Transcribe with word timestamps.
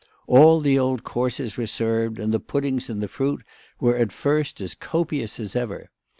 All 0.25 0.59
the 0.61 0.79
old 0.79 1.03
courses 1.03 1.57
were 1.57 1.67
served, 1.67 2.17
and 2.17 2.33
the 2.33 2.39
puddings 2.39 2.89
and 2.89 3.03
the 3.03 3.07
fruit 3.07 3.43
were 3.79 3.95
at 3.97 4.11
first 4.11 4.59
as 4.59 4.73
copious 4.73 5.39
as 5.39 5.55
ever. 5.55 5.91